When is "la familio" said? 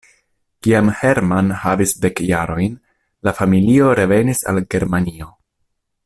3.29-3.91